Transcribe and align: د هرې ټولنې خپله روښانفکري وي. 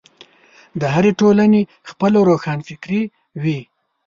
د 0.79 0.81
هرې 0.93 1.11
ټولنې 1.19 1.61
خپله 1.89 2.17
روښانفکري 2.29 3.01
وي. 3.41 3.59